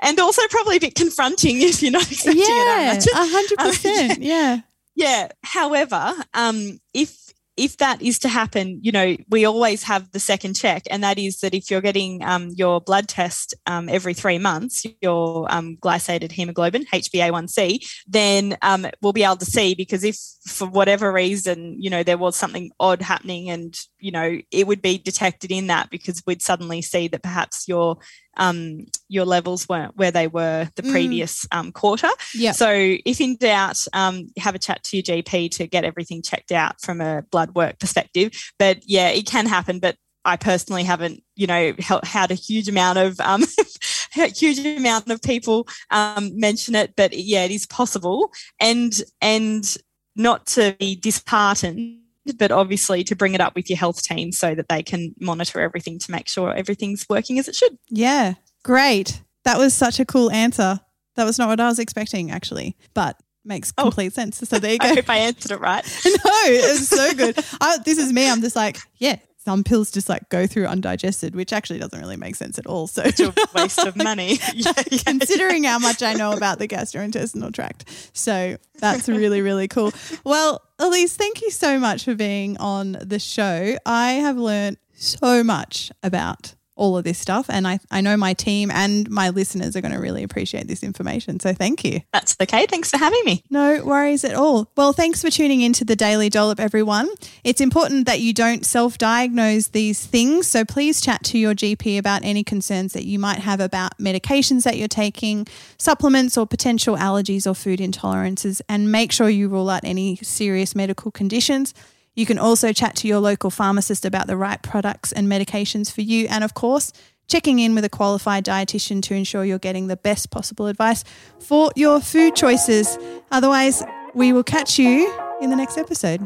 and 0.00 0.18
also 0.18 0.42
probably 0.50 0.76
a 0.76 0.80
bit 0.80 0.94
confronting 0.94 1.60
if 1.60 1.82
you're 1.82 1.92
not 1.92 2.10
expecting 2.10 2.42
it. 2.42 2.48
Yeah, 2.48 2.92
imagine. 2.92 3.12
a 3.14 3.26
hundred 3.26 3.58
Um, 3.60 3.66
percent. 3.68 4.22
Yeah. 4.22 4.60
Yeah. 4.94 5.28
However, 5.44 6.14
um, 6.34 6.80
if 6.92 7.16
if 7.56 7.76
that 7.78 8.00
is 8.00 8.18
to 8.20 8.28
happen, 8.28 8.80
you 8.82 8.92
know, 8.92 9.16
we 9.28 9.44
always 9.44 9.82
have 9.82 10.10
the 10.12 10.18
second 10.18 10.54
check, 10.54 10.84
and 10.90 11.04
that 11.04 11.18
is 11.18 11.40
that 11.40 11.54
if 11.54 11.70
you're 11.70 11.82
getting 11.82 12.22
um, 12.24 12.50
your 12.54 12.80
blood 12.80 13.08
test 13.08 13.54
um, 13.66 13.88
every 13.88 14.14
three 14.14 14.38
months, 14.38 14.86
your 15.02 15.46
um, 15.52 15.76
glycated 15.76 16.32
hemoglobin 16.32 16.86
(HbA1c), 16.86 18.02
then 18.06 18.56
um, 18.62 18.86
we'll 19.02 19.12
be 19.12 19.24
able 19.24 19.36
to 19.36 19.44
see 19.44 19.74
because 19.74 20.02
if 20.02 20.16
for 20.46 20.66
whatever 20.66 21.12
reason, 21.12 21.76
you 21.78 21.90
know, 21.90 22.02
there 22.02 22.18
was 22.18 22.36
something 22.36 22.70
odd 22.80 23.02
happening, 23.02 23.50
and 23.50 23.78
you 23.98 24.12
know, 24.12 24.38
it 24.50 24.66
would 24.66 24.80
be 24.80 24.96
detected 24.96 25.52
in 25.52 25.66
that 25.66 25.90
because 25.90 26.22
we'd 26.26 26.42
suddenly 26.42 26.80
see 26.80 27.06
that 27.08 27.22
perhaps 27.22 27.68
your 27.68 27.98
um, 28.36 28.86
your 29.08 29.24
levels 29.24 29.68
weren't 29.68 29.96
where 29.96 30.10
they 30.10 30.26
were 30.26 30.68
the 30.76 30.82
Mm. 30.82 30.90
previous 30.90 31.46
um, 31.52 31.72
quarter. 31.72 32.08
Yep. 32.34 32.54
So, 32.54 32.70
if 33.04 33.20
in 33.20 33.36
doubt, 33.36 33.84
um, 33.92 34.28
have 34.38 34.54
a 34.54 34.58
chat 34.58 34.82
to 34.84 34.96
your 34.96 35.02
GP 35.02 35.50
to 35.52 35.66
get 35.66 35.84
everything 35.84 36.22
checked 36.22 36.52
out 36.52 36.80
from 36.80 37.00
a 37.00 37.22
blood 37.30 37.54
work 37.54 37.78
perspective. 37.78 38.32
But 38.58 38.78
yeah, 38.86 39.08
it 39.08 39.26
can 39.26 39.46
happen. 39.46 39.78
But 39.78 39.96
I 40.24 40.36
personally 40.36 40.84
haven't, 40.84 41.22
you 41.34 41.46
know, 41.46 41.74
had 42.04 42.30
a 42.30 42.34
huge 42.34 42.68
amount 42.68 42.98
of 42.98 43.18
um, 43.20 43.44
huge 44.14 44.58
amount 44.64 45.10
of 45.10 45.20
people 45.22 45.66
um, 45.90 46.30
mention 46.38 46.74
it. 46.74 46.94
But 46.96 47.16
yeah, 47.16 47.44
it 47.44 47.50
is 47.50 47.66
possible, 47.66 48.32
and 48.60 49.00
and 49.20 49.76
not 50.14 50.46
to 50.46 50.76
be 50.78 50.94
disheartened. 50.94 52.01
But 52.38 52.52
obviously, 52.52 53.02
to 53.04 53.16
bring 53.16 53.34
it 53.34 53.40
up 53.40 53.54
with 53.54 53.68
your 53.68 53.76
health 53.78 54.02
team 54.02 54.30
so 54.32 54.54
that 54.54 54.68
they 54.68 54.82
can 54.82 55.14
monitor 55.20 55.60
everything 55.60 55.98
to 56.00 56.10
make 56.12 56.28
sure 56.28 56.54
everything's 56.54 57.06
working 57.08 57.38
as 57.38 57.48
it 57.48 57.54
should. 57.56 57.76
Yeah. 57.88 58.34
Great. 58.62 59.22
That 59.44 59.58
was 59.58 59.74
such 59.74 59.98
a 59.98 60.04
cool 60.04 60.30
answer. 60.30 60.80
That 61.16 61.24
was 61.24 61.38
not 61.38 61.48
what 61.48 61.58
I 61.60 61.66
was 61.68 61.78
expecting, 61.80 62.30
actually, 62.30 62.76
but 62.94 63.16
makes 63.44 63.72
Oh. 63.76 63.82
complete 63.84 64.12
sense. 64.12 64.38
So 64.38 64.58
there 64.60 64.72
you 64.72 64.78
I 64.80 64.88
go. 64.90 64.94
hope 64.94 65.10
I 65.10 65.16
answered 65.18 65.50
it 65.50 65.60
right. 65.60 65.84
no, 66.06 66.12
it 66.44 66.70
was 66.78 66.88
so 66.88 67.12
good. 67.14 67.36
I, 67.60 67.78
this 67.84 67.98
is 67.98 68.12
me. 68.12 68.30
I'm 68.30 68.40
just 68.40 68.54
like, 68.54 68.78
yeah, 68.98 69.16
some 69.44 69.64
pills 69.64 69.90
just 69.90 70.08
like 70.08 70.28
go 70.28 70.46
through 70.46 70.66
undigested, 70.66 71.34
which 71.34 71.52
actually 71.52 71.80
doesn't 71.80 71.98
really 71.98 72.16
make 72.16 72.36
sense 72.36 72.56
at 72.60 72.66
all. 72.66 72.86
So, 72.86 73.02
to 73.02 73.30
a 73.30 73.34
waste 73.58 73.80
of 73.80 73.96
money. 73.96 74.38
yeah, 74.54 74.72
yeah, 74.92 75.02
considering 75.04 75.64
how 75.64 75.80
much 75.80 76.04
I 76.04 76.14
know 76.14 76.30
about 76.32 76.60
the 76.60 76.68
gastrointestinal 76.68 77.52
tract. 77.52 78.10
So 78.12 78.56
that's 78.78 79.08
really, 79.08 79.42
really 79.42 79.66
cool. 79.66 79.92
Well, 80.24 80.62
Elise, 80.82 81.14
thank 81.14 81.42
you 81.42 81.50
so 81.52 81.78
much 81.78 82.04
for 82.04 82.16
being 82.16 82.56
on 82.56 82.98
the 83.00 83.20
show. 83.20 83.76
I 83.86 84.14
have 84.14 84.36
learned 84.36 84.78
so 84.92 85.44
much 85.44 85.92
about 86.02 86.56
all 86.82 86.98
of 86.98 87.04
this 87.04 87.16
stuff, 87.16 87.46
and 87.48 87.64
I, 87.64 87.78
I 87.92 88.00
know 88.00 88.16
my 88.16 88.34
team 88.34 88.68
and 88.72 89.08
my 89.08 89.28
listeners 89.28 89.76
are 89.76 89.80
going 89.80 89.92
to 89.92 90.00
really 90.00 90.24
appreciate 90.24 90.66
this 90.66 90.82
information. 90.82 91.38
So 91.38 91.54
thank 91.54 91.84
you. 91.84 92.00
That's 92.12 92.36
okay. 92.42 92.66
Thanks 92.66 92.90
for 92.90 92.96
having 92.96 93.22
me. 93.24 93.44
No 93.50 93.84
worries 93.84 94.24
at 94.24 94.34
all. 94.34 94.68
Well, 94.76 94.92
thanks 94.92 95.22
for 95.22 95.30
tuning 95.30 95.60
into 95.60 95.84
the 95.84 95.94
Daily 95.94 96.28
Dollop, 96.28 96.58
everyone. 96.58 97.08
It's 97.44 97.60
important 97.60 98.06
that 98.06 98.18
you 98.18 98.34
don't 98.34 98.66
self 98.66 98.98
diagnose 98.98 99.68
these 99.68 100.04
things. 100.04 100.48
So 100.48 100.64
please 100.64 101.00
chat 101.00 101.22
to 101.26 101.38
your 101.38 101.54
GP 101.54 101.98
about 101.98 102.24
any 102.24 102.42
concerns 102.42 102.94
that 102.94 103.04
you 103.04 103.16
might 103.16 103.38
have 103.38 103.60
about 103.60 103.96
medications 103.98 104.64
that 104.64 104.76
you're 104.76 104.88
taking, 104.88 105.46
supplements, 105.78 106.36
or 106.36 106.48
potential 106.48 106.96
allergies 106.96 107.46
or 107.48 107.54
food 107.54 107.78
intolerances, 107.78 108.60
and 108.68 108.90
make 108.90 109.12
sure 109.12 109.28
you 109.28 109.48
rule 109.48 109.70
out 109.70 109.84
any 109.84 110.16
serious 110.16 110.74
medical 110.74 111.12
conditions. 111.12 111.74
You 112.14 112.26
can 112.26 112.38
also 112.38 112.72
chat 112.72 112.94
to 112.96 113.08
your 113.08 113.20
local 113.20 113.50
pharmacist 113.50 114.04
about 114.04 114.26
the 114.26 114.36
right 114.36 114.62
products 114.62 115.12
and 115.12 115.28
medications 115.28 115.90
for 115.90 116.02
you. 116.02 116.26
And 116.28 116.44
of 116.44 116.54
course, 116.54 116.92
checking 117.26 117.58
in 117.58 117.74
with 117.74 117.84
a 117.84 117.88
qualified 117.88 118.44
dietitian 118.44 119.02
to 119.02 119.14
ensure 119.14 119.44
you're 119.44 119.58
getting 119.58 119.86
the 119.86 119.96
best 119.96 120.30
possible 120.30 120.66
advice 120.66 121.04
for 121.40 121.70
your 121.74 122.00
food 122.00 122.36
choices. 122.36 122.98
Otherwise, 123.30 123.82
we 124.14 124.32
will 124.32 124.44
catch 124.44 124.78
you 124.78 125.12
in 125.40 125.48
the 125.48 125.56
next 125.56 125.78
episode. 125.78 126.20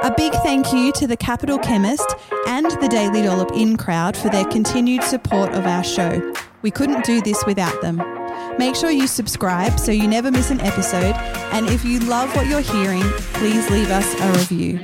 A 0.00 0.14
big 0.16 0.32
thank 0.32 0.72
you 0.72 0.92
to 0.92 1.06
the 1.06 1.16
Capital 1.16 1.58
Chemist 1.58 2.14
and 2.46 2.66
the 2.80 2.88
Daily 2.88 3.22
Dollop 3.22 3.52
In 3.52 3.76
crowd 3.76 4.16
for 4.16 4.28
their 4.28 4.44
continued 4.44 5.02
support 5.02 5.52
of 5.54 5.66
our 5.66 5.84
show. 5.84 6.32
We 6.62 6.70
couldn't 6.70 7.04
do 7.04 7.20
this 7.20 7.44
without 7.46 7.80
them. 7.80 8.17
Make 8.58 8.74
sure 8.74 8.90
you 8.90 9.06
subscribe 9.06 9.78
so 9.78 9.92
you 9.92 10.08
never 10.08 10.30
miss 10.30 10.50
an 10.50 10.60
episode. 10.60 11.14
And 11.52 11.68
if 11.68 11.84
you 11.84 12.00
love 12.00 12.34
what 12.34 12.46
you're 12.48 12.60
hearing, 12.60 13.04
please 13.34 13.70
leave 13.70 13.90
us 13.90 14.14
a 14.20 14.32
review. 14.32 14.78